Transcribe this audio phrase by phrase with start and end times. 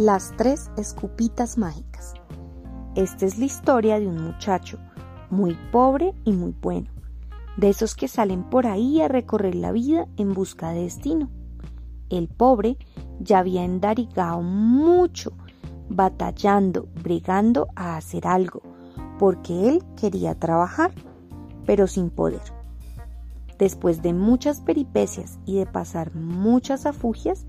[0.00, 2.14] Las tres escupitas mágicas.
[2.94, 4.78] Esta es la historia de un muchacho
[5.28, 6.88] muy pobre y muy bueno,
[7.56, 11.30] de esos que salen por ahí a recorrer la vida en busca de destino.
[12.10, 12.78] El pobre
[13.18, 15.32] ya había endarigado mucho,
[15.88, 18.62] batallando, brigando a hacer algo,
[19.18, 20.92] porque él quería trabajar,
[21.66, 22.52] pero sin poder.
[23.58, 27.46] Después de muchas peripecias y de pasar muchas afugias,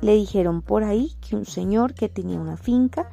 [0.00, 3.10] le dijeron por ahí que un señor que tenía una finca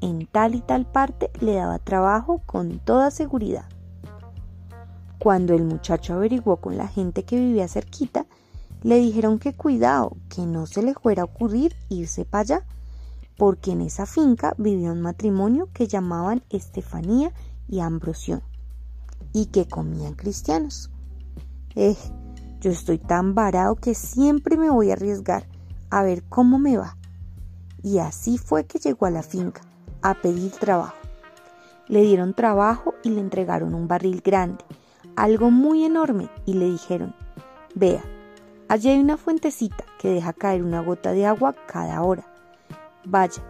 [0.00, 3.64] en tal y tal parte le daba trabajo con toda seguridad.
[5.18, 8.26] Cuando el muchacho averiguó con la gente que vivía cerquita,
[8.82, 12.66] le dijeron que cuidado, que no se le fuera a ocurrir irse para allá,
[13.36, 17.32] porque en esa finca vivía un matrimonio que llamaban Estefanía
[17.68, 18.42] y Ambrosión,
[19.32, 20.90] y que comían cristianos.
[21.74, 21.96] Eh,
[22.60, 25.48] yo estoy tan varado que siempre me voy a arriesgar
[25.90, 26.96] a ver cómo me va.
[27.82, 29.62] Y así fue que llegó a la finca,
[30.02, 30.96] a pedir trabajo.
[31.86, 34.64] Le dieron trabajo y le entregaron un barril grande,
[35.16, 37.14] algo muy enorme, y le dijeron,
[37.74, 38.02] vea,
[38.68, 42.26] allí hay una fuentecita que deja caer una gota de agua cada hora.
[43.04, 43.42] Vaya,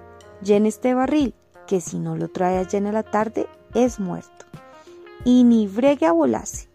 [0.43, 1.35] llene este barril,
[1.67, 4.47] que si no lo trae allá en la tarde, es muerto.
[5.25, 6.69] Y ni bregue a volarse.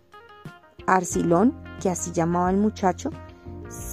[0.85, 3.09] Arcilón, que así llamaba el muchacho,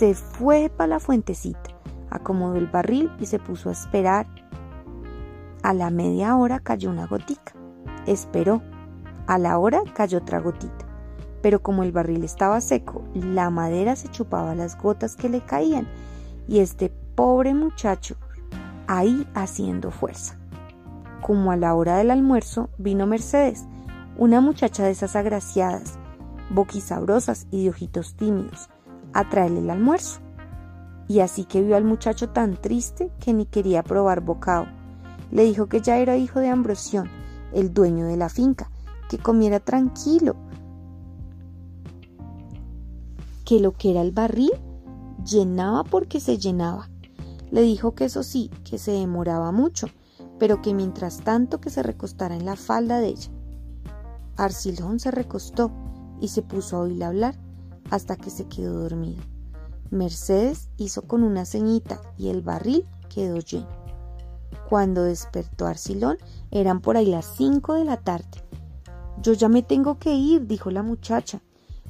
[0.00, 1.72] se fue para la fuentecita,
[2.08, 4.26] acomodó el barril y se puso a esperar.
[5.62, 7.52] A la media hora cayó una gotica.
[8.06, 8.62] Esperó.
[9.26, 10.86] A la hora cayó otra gotita.
[11.42, 15.86] Pero como el barril estaba seco, la madera se chupaba las gotas que le caían
[16.48, 18.16] y este pobre muchacho
[18.86, 20.38] ahí haciendo fuerza.
[21.20, 23.66] Como a la hora del almuerzo vino Mercedes,
[24.16, 25.98] una muchacha de esas agraciadas,
[26.48, 28.69] boquisabrosas y de ojitos tímidos,
[29.12, 30.21] a traerle el almuerzo.
[31.09, 34.66] Y así que vio al muchacho tan triste que ni quería probar bocado.
[35.31, 37.09] Le dijo que ya era hijo de Ambrosión,
[37.53, 38.70] el dueño de la finca,
[39.09, 40.37] que comiera tranquilo,
[43.44, 44.53] que lo que era el barril
[45.25, 46.88] llenaba porque se llenaba.
[47.50, 49.88] Le dijo que eso sí, que se demoraba mucho,
[50.38, 53.31] pero que mientras tanto que se recostara en la falda de ella.
[54.37, 55.72] Arcilón se recostó
[56.20, 57.50] y se puso a oírle hablar
[57.90, 59.22] hasta que se quedó dormido.
[59.90, 63.68] Mercedes hizo con una ceñita y el barril quedó lleno.
[64.68, 66.16] Cuando despertó Arcilón
[66.50, 68.44] eran por ahí las cinco de la tarde.
[69.20, 71.42] Yo ya me tengo que ir, dijo la muchacha,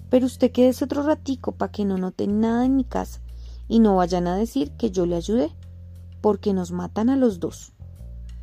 [0.08, 3.20] pero usted quédese otro ratico para que no noten nada en mi casa
[3.68, 5.54] y no vayan a decir que yo le ayudé,
[6.20, 7.72] porque nos matan a los dos.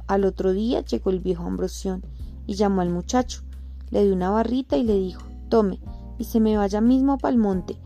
[0.08, 2.06] Al otro día llegó el viejo Ambrosión
[2.46, 3.42] y llamó al muchacho,
[3.90, 5.80] le dio una barrita y le dijo, tome,
[6.18, 7.78] y se me vaya mismo pa'l monte,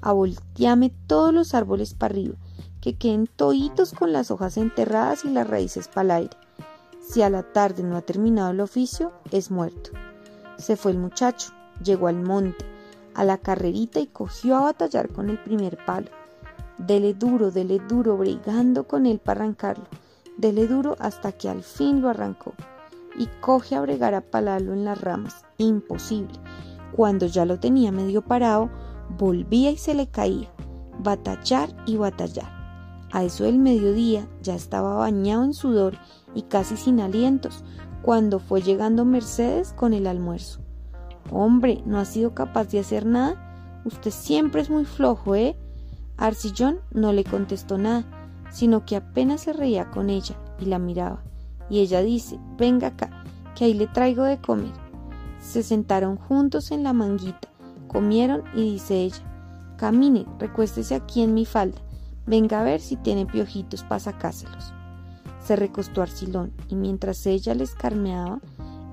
[0.00, 2.34] a voltearme todos los árboles para arriba,
[2.80, 6.36] que queden toitos con las hojas enterradas y las raíces para aire.
[7.00, 9.90] Si a la tarde no ha terminado el oficio, es muerto.
[10.58, 11.52] Se fue el muchacho,
[11.82, 12.64] llegó al monte,
[13.14, 16.10] a la carrerita y cogió a batallar con el primer palo.
[16.78, 19.84] Dele duro, dele duro, brigando con él para arrancarlo.
[20.38, 22.54] Dele duro hasta que al fin lo arrancó.
[23.18, 25.44] Y coge a bregar a palalo en las ramas.
[25.58, 26.32] Imposible.
[26.96, 28.70] Cuando ya lo tenía medio parado,
[29.18, 30.50] volvía y se le caía,
[30.98, 32.60] batallar y batallar.
[33.12, 35.94] A eso del mediodía ya estaba bañado en sudor
[36.34, 37.64] y casi sin alientos,
[38.02, 40.60] cuando fue llegando Mercedes con el almuerzo.
[41.30, 43.82] Hombre, ¿no ha sido capaz de hacer nada?
[43.84, 45.56] Usted siempre es muy flojo, ¿eh?
[46.16, 48.04] Arcillón no le contestó nada,
[48.50, 51.22] sino que apenas se reía con ella y la miraba.
[51.68, 53.24] Y ella dice, venga acá,
[53.54, 54.72] que ahí le traigo de comer.
[55.40, 57.48] Se sentaron juntos en la manguita,
[57.88, 61.78] comieron y dice ella, camine, recuéstese aquí en mi falda,
[62.26, 64.72] venga a ver si tiene piojitos para sacárselos.
[65.42, 68.40] Se recostó Arcilón y mientras ella le escarmeaba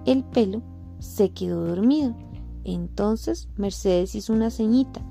[0.05, 0.61] el pelo,
[0.99, 2.15] se quedó dormido.
[2.63, 5.01] Entonces Mercedes hizo una ceñita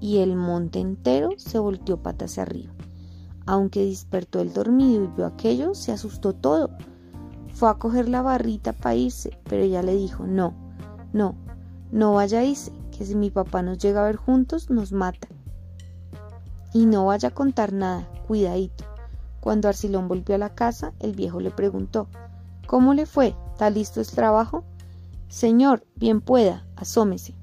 [0.00, 2.72] y el monte entero se volteó patas arriba.
[3.46, 6.70] Aunque despertó el dormido y vio aquello, se asustó todo.
[7.52, 10.54] Fue a coger la barrita para irse, pero ella le dijo, no,
[11.14, 11.36] no,
[11.92, 15.28] no irse, que si mi papá nos llega a ver juntos nos mata.
[16.72, 18.84] Y no vaya a contar nada, cuidadito.
[19.38, 22.08] Cuando Arcilón volvió a la casa, el viejo le preguntó,
[22.66, 23.36] ¿Cómo le fue?
[23.52, 24.64] ¿Está listo el trabajo?
[25.28, 27.36] Señor, bien pueda, asómese.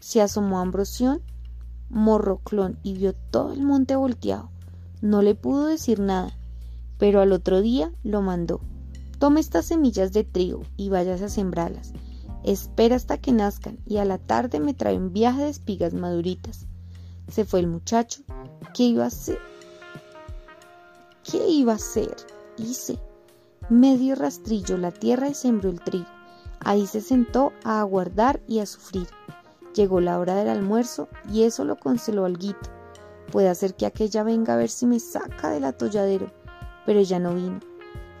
[0.00, 1.20] Se asomó Ambrosión,
[1.90, 4.48] morroclón, y vio todo el monte volteado.
[5.02, 6.34] No le pudo decir nada,
[6.96, 8.62] pero al otro día lo mandó.
[9.18, 11.92] Tome estas semillas de trigo y váyase a sembrarlas.
[12.46, 16.66] Espera hasta que nazcan y a la tarde me trae un viaje de espigas maduritas.
[17.26, 18.22] Se fue el muchacho.
[18.72, 19.40] ¿Qué iba a hacer?
[21.24, 22.14] ¿Qué iba a hacer?
[22.56, 23.00] hice.
[23.68, 26.06] Medio rastrillo la tierra y sembró el trigo.
[26.60, 29.08] Ahí se sentó a aguardar y a sufrir.
[29.74, 32.70] Llegó la hora del almuerzo y eso lo consoló alguito.
[33.32, 36.32] Puede hacer que aquella venga a ver si me saca del atolladero,
[36.86, 37.58] pero ella no vino.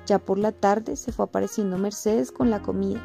[0.04, 3.04] Ya por la tarde se fue apareciendo Mercedes con la comida.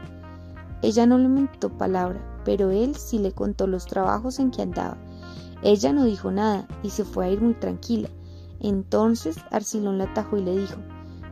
[0.81, 4.97] Ella no le mentó palabra, pero él sí le contó los trabajos en que andaba.
[5.63, 8.09] Ella no dijo nada y se fue a ir muy tranquila.
[8.59, 10.77] Entonces Arcilón la atajó y le dijo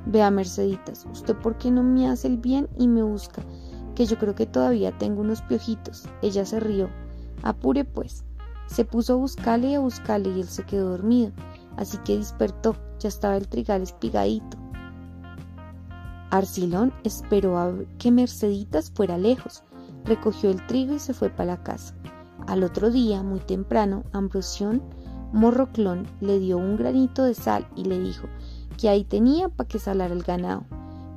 [0.05, 3.43] Vea, Merceditas, ¿usted por qué no me hace el bien y me busca?
[3.95, 6.05] Que yo creo que todavía tengo unos piojitos.
[6.21, 6.89] Ella se rió.
[7.43, 8.23] Apure pues.
[8.67, 11.31] Se puso a buscarle y a buscarle y él se quedó dormido.
[11.75, 12.75] Así que despertó.
[12.99, 14.57] Ya estaba el trigal espigadito.
[16.31, 19.63] Arcilón esperó a que Merceditas fuera lejos,
[20.05, 21.95] recogió el trigo y se fue para la casa.
[22.47, 24.81] Al otro día, muy temprano, Ambrosión
[25.33, 28.27] Morroclón le dio un granito de sal y le dijo
[28.77, 30.63] que ahí tenía para que salara el ganado.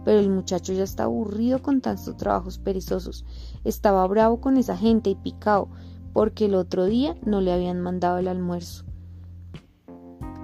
[0.04, 3.24] Pero el muchacho ya estaba aburrido con tantos trabajos perezosos.
[3.64, 5.68] Estaba bravo con esa gente y picado,
[6.12, 8.84] porque el otro día no le habían mandado el almuerzo.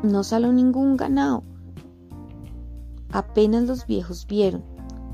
[0.02, 1.42] No saló ningún ganado.
[3.10, 4.62] Apenas los viejos vieron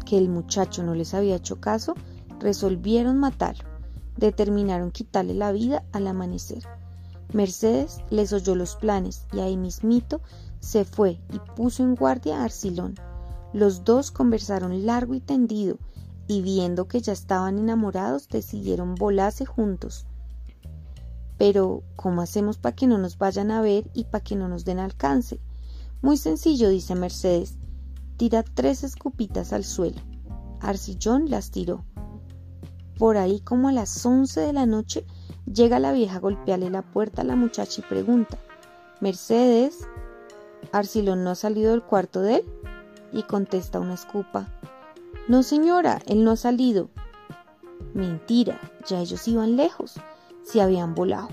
[0.04, 1.94] que el muchacho no les había hecho caso,
[2.40, 3.68] resolvieron matarlo.
[4.16, 6.62] Determinaron quitarle la vida al amanecer.
[7.32, 10.20] Mercedes les oyó los planes y ahí mismito
[10.60, 12.94] se fue y puso en guardia a Arcilón.
[13.52, 15.78] Los dos conversaron largo y tendido
[16.26, 20.06] y viendo que ya estaban enamorados decidieron volarse juntos.
[21.38, 24.64] Pero, ¿cómo hacemos para que no nos vayan a ver y para que no nos
[24.64, 25.40] den alcance?
[26.00, 27.58] Muy sencillo, dice Mercedes.
[28.16, 30.00] Tira tres escupitas al suelo.
[30.60, 31.84] Arcillón las tiró.
[32.98, 35.04] Por ahí como a las once de la noche
[35.52, 38.38] llega la vieja a golpearle la puerta a la muchacha y pregunta
[39.00, 39.88] Mercedes,
[40.72, 42.44] ¿Arcilón no ha salido del cuarto de él?
[43.12, 44.48] Y contesta una escupa
[45.28, 46.90] No señora, él no ha salido.
[47.92, 49.94] Mentira, ya ellos iban lejos,
[50.42, 51.28] se habían volado.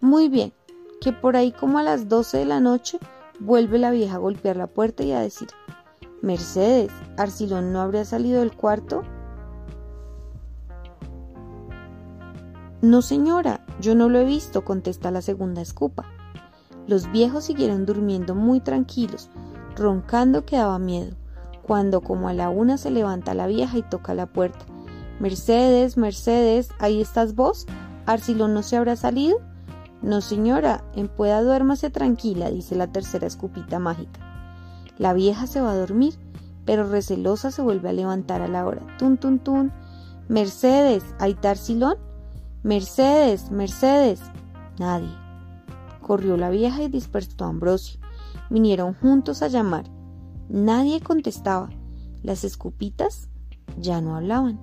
[0.00, 0.52] Muy bien,
[1.00, 2.98] que por ahí como a las doce de la noche
[3.38, 5.48] vuelve la vieja a golpear la puerta y a decir
[6.22, 9.02] Mercedes, ¿Arcilón no habría salido del cuarto?
[12.82, 16.04] No, señora, yo no lo he visto, contesta la segunda escupa.
[16.86, 19.30] Los viejos siguieron durmiendo muy tranquilos,
[19.74, 21.16] roncando que daba miedo,
[21.62, 24.64] cuando como a la una se levanta la vieja y toca la puerta.
[25.18, 27.66] Mercedes, Mercedes, ¿ahí estás vos?
[28.06, 29.40] ¿Arcilón no se habrá salido?
[30.02, 34.35] No, señora, en pueda duérmase tranquila, dice la tercera escupita mágica.
[34.98, 36.14] La vieja se va a dormir,
[36.64, 38.82] pero recelosa se vuelve a levantar a la hora.
[38.98, 39.72] Tun, tun, tun.
[40.28, 41.96] Mercedes, ¿hay Tarsilón?
[42.62, 44.20] Mercedes, Mercedes.
[44.78, 45.14] Nadie.
[46.00, 48.00] Corrió la vieja y dispersó a Ambrosio.
[48.50, 49.84] Vinieron juntos a llamar.
[50.48, 51.70] Nadie contestaba.
[52.22, 53.28] Las escupitas
[53.78, 54.58] ya no hablaban.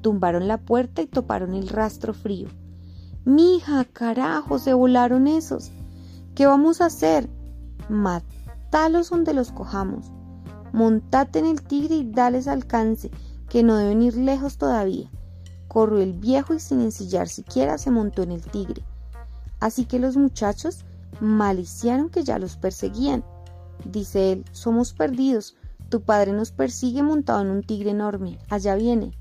[0.00, 2.48] Tumbaron la puerta y toparon el rastro frío.
[3.24, 5.70] Mija, carajo, se volaron esos.
[6.34, 7.28] ¿Qué vamos a hacer?
[8.74, 10.10] Talos donde los cojamos.
[10.72, 13.08] Montate en el tigre y dales alcance,
[13.48, 15.08] que no deben ir lejos todavía.
[15.68, 18.82] Corrió el viejo y sin ensillar siquiera se montó en el tigre.
[19.60, 20.84] Así que los muchachos
[21.20, 23.24] maliciaron que ya los perseguían.
[23.84, 25.54] Dice él, somos perdidos.
[25.88, 28.40] Tu padre nos persigue montado en un tigre enorme.
[28.50, 29.16] Allá viene.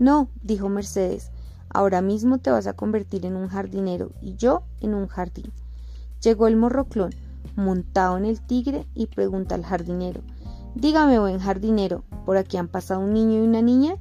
[0.00, 1.30] No, dijo Mercedes,
[1.68, 5.52] ahora mismo te vas a convertir en un jardinero y yo en un jardín.
[6.20, 7.14] Llegó el morroclón,
[7.56, 10.22] montado en el tigre y pregunta al jardinero
[10.76, 13.96] Dígame, buen jardinero, ¿por aquí han pasado un niño y una niña?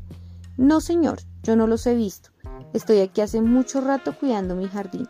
[0.58, 2.32] No, señor, yo no los he visto.
[2.74, 5.08] Estoy aquí hace mucho rato cuidando mi jardín.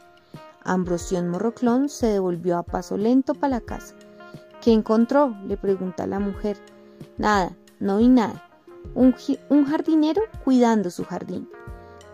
[0.64, 3.96] Ambrosión Morroclón se devolvió a paso lento para la casa.
[4.62, 5.36] ¿Qué encontró?
[5.48, 6.58] le pregunta la mujer.
[7.18, 8.48] Nada, no vi nada.
[8.94, 9.16] Un,
[9.50, 11.50] un jardinero cuidando su jardín.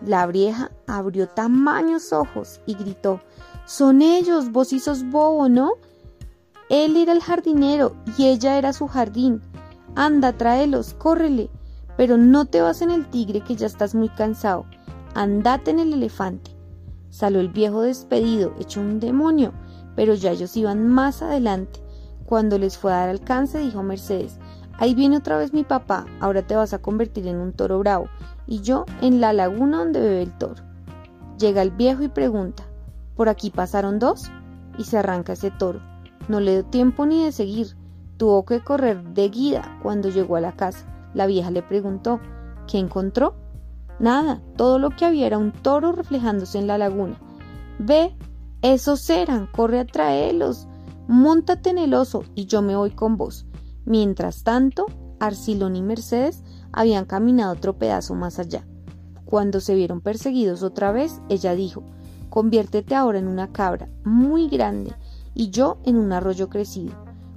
[0.00, 3.20] La vieja abrió tamaños ojos y gritó
[3.66, 5.72] Son ellos, vos sos bobo, ¿no?
[6.72, 9.42] Él era el jardinero y ella era su jardín.
[9.94, 11.50] Anda, tráelos, córrele.
[11.98, 14.64] Pero no te vas en el tigre que ya estás muy cansado.
[15.14, 16.50] Andate en el elefante.
[17.10, 19.52] Salió el viejo despedido, hecho un demonio,
[19.96, 21.84] pero ya ellos iban más adelante.
[22.24, 24.38] Cuando les fue a dar alcance, dijo Mercedes,
[24.78, 28.06] ahí viene otra vez mi papá, ahora te vas a convertir en un toro bravo,
[28.46, 30.62] y yo en la laguna donde bebe el toro.
[31.38, 32.62] Llega el viejo y pregunta,
[33.14, 34.30] ¿por aquí pasaron dos?
[34.78, 35.91] Y se arranca ese toro.
[36.28, 37.76] No le dio tiempo ni de seguir.
[38.16, 40.86] Tuvo que correr de guida cuando llegó a la casa.
[41.14, 42.20] La vieja le preguntó
[42.66, 43.34] ¿Qué encontró?
[43.98, 47.16] Nada, todo lo que había era un toro reflejándose en la laguna.
[47.78, 48.16] Ve,
[48.62, 50.68] esos eran, corre a traerlos.
[51.08, 53.46] Móntate en el oso y yo me voy con vos.
[53.84, 54.86] Mientras tanto,
[55.18, 58.66] Arcilón y Mercedes habían caminado otro pedazo más allá.
[59.24, 61.82] Cuando se vieron perseguidos otra vez, ella dijo,
[62.28, 64.94] Conviértete ahora en una cabra muy grande
[65.34, 66.94] y yo en un arroyo crecido.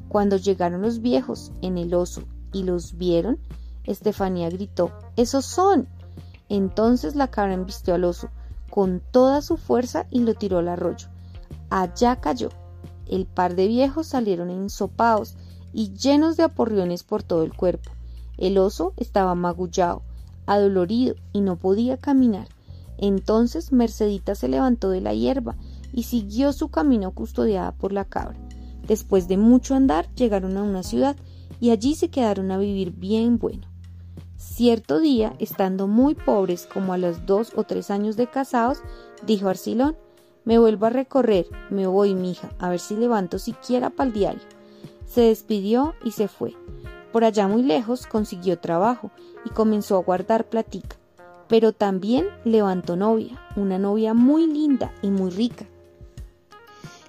[0.08, 2.24] Cuando llegaron los viejos en el oso
[2.54, 3.40] y los vieron,
[3.84, 5.88] Estefanía gritó, ¡Esos son!
[6.50, 8.30] Entonces la cabra embistió al oso
[8.70, 11.08] con toda su fuerza y lo tiró al arroyo.
[11.70, 12.50] Allá cayó.
[13.08, 15.36] El par de viejos salieron ensopados
[15.74, 17.92] y llenos de aporriones por todo el cuerpo.
[18.38, 20.02] El oso estaba magullado,
[20.46, 22.48] adolorido y no podía caminar.
[22.98, 25.56] Entonces Mercedita se levantó de la hierba
[25.96, 28.38] y siguió su camino custodiada por la cabra.
[28.86, 31.16] Después de mucho andar llegaron a una ciudad
[31.62, 33.68] y allí se quedaron a vivir bien bueno.
[34.36, 38.80] Cierto día, estando muy pobres como a los dos o tres años de casados,
[39.26, 39.96] dijo Arcilón,
[40.44, 44.44] me vuelvo a recorrer, me voy, mija, a ver si levanto siquiera para el diario.
[45.08, 46.54] Se despidió y se fue.
[47.14, 49.12] Por allá muy lejos consiguió trabajo
[49.46, 50.98] y comenzó a guardar platica.
[51.48, 55.66] Pero también levantó novia, una novia muy linda y muy rica.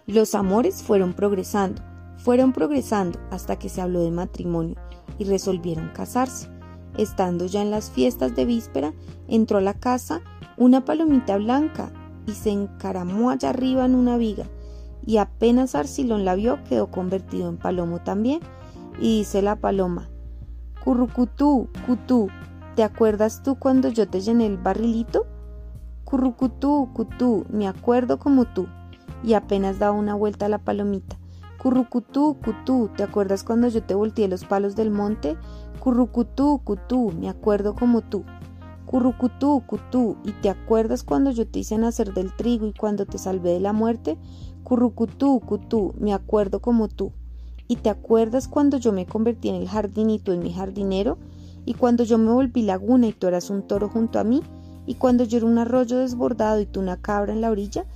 [0.07, 1.83] Los amores fueron progresando,
[2.19, 4.77] fueron progresando hasta que se habló de matrimonio
[5.19, 6.49] y resolvieron casarse.
[6.97, 8.95] Estando ya en las fiestas de víspera,
[9.27, 10.21] entró a la casa
[10.57, 11.91] una palomita blanca
[12.25, 14.47] y se encaramó allá arriba en una viga,
[15.05, 18.39] y apenas Arcilón la vio quedó convertido en palomo también,
[19.01, 20.09] y dice la paloma,
[20.85, 22.29] Currucutú, cutú,
[22.77, 25.27] ¿te acuerdas tú cuando yo te llené el barrilito?
[26.05, 28.69] Currucutú, cutú, me acuerdo como tú,
[29.27, 31.19] y apenas daba una vuelta a la palomita.
[31.59, 35.37] Currucutú, cutú, ¿te acuerdas cuando yo te volteé los palos del monte?
[35.81, 38.25] Currucutú, cutú, me acuerdo como tú.
[38.87, 43.19] Currucutú, cutú, ¿y te acuerdas cuando yo te hice nacer del trigo y cuando te
[43.19, 44.17] salvé de la muerte?
[44.63, 47.11] Currucutú, cutú, me acuerdo como tú.
[47.67, 51.19] ¿Y te acuerdas cuando yo me convertí en el jardinito en mi jardinero?
[51.65, 54.41] ¿Y cuando yo me volví laguna y tú eras un toro junto a mí?
[54.87, 57.87] ¿Y cuando yo era un arroyo desbordado y tú una cabra en la orilla?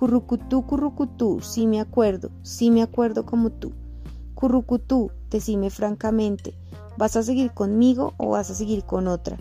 [0.00, 3.74] Currucutú, currucutú, sí me acuerdo, sí me acuerdo como tú.
[4.34, 6.54] Currucutú, decime francamente,
[6.96, 9.36] ¿vas a seguir conmigo o vas a seguir con otra?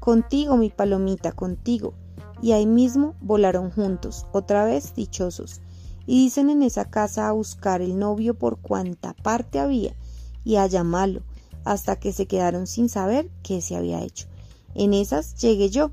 [0.00, 1.94] Contigo, mi palomita, contigo.
[2.42, 5.62] Y ahí mismo volaron juntos, otra vez dichosos.
[6.04, 9.96] Y dicen en esa casa a buscar el novio por cuanta parte había,
[10.44, 11.22] y a llamarlo,
[11.64, 14.26] hasta que se quedaron sin saber qué se había hecho.
[14.74, 15.90] En esas llegué yo,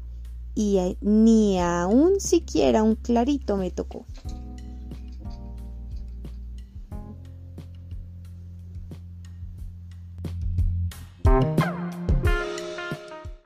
[0.56, 4.06] y ni aún siquiera un clarito me tocó.